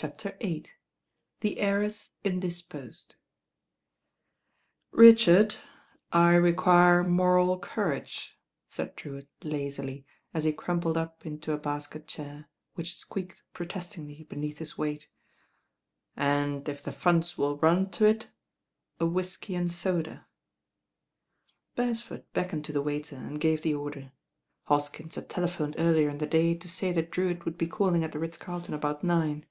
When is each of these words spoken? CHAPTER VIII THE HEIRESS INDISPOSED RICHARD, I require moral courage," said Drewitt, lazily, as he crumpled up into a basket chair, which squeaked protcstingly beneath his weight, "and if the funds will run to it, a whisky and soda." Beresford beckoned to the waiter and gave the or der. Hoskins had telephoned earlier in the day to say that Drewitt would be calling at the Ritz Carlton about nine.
CHAPTER 0.00 0.36
VIII 0.40 0.66
THE 1.40 1.56
HEIRESS 1.60 2.14
INDISPOSED 2.22 3.16
RICHARD, 4.92 5.56
I 6.12 6.34
require 6.36 7.02
moral 7.02 7.58
courage," 7.58 8.38
said 8.68 8.94
Drewitt, 8.94 9.26
lazily, 9.42 10.06
as 10.32 10.44
he 10.44 10.52
crumpled 10.52 10.96
up 10.96 11.26
into 11.26 11.50
a 11.52 11.58
basket 11.58 12.06
chair, 12.06 12.48
which 12.76 12.94
squeaked 12.94 13.42
protcstingly 13.52 14.28
beneath 14.28 14.58
his 14.58 14.78
weight, 14.78 15.10
"and 16.16 16.68
if 16.68 16.80
the 16.80 16.92
funds 16.92 17.36
will 17.36 17.56
run 17.58 17.90
to 17.90 18.04
it, 18.04 18.30
a 19.00 19.04
whisky 19.06 19.56
and 19.56 19.72
soda." 19.72 20.28
Beresford 21.74 22.22
beckoned 22.32 22.64
to 22.66 22.72
the 22.72 22.82
waiter 22.82 23.16
and 23.16 23.40
gave 23.40 23.62
the 23.62 23.74
or 23.74 23.90
der. 23.90 24.12
Hoskins 24.66 25.16
had 25.16 25.28
telephoned 25.28 25.74
earlier 25.76 26.08
in 26.08 26.18
the 26.18 26.24
day 26.28 26.54
to 26.54 26.68
say 26.68 26.92
that 26.92 27.10
Drewitt 27.10 27.44
would 27.44 27.58
be 27.58 27.66
calling 27.66 28.04
at 28.04 28.12
the 28.12 28.20
Ritz 28.20 28.38
Carlton 28.38 28.74
about 28.74 29.02
nine. 29.02 29.44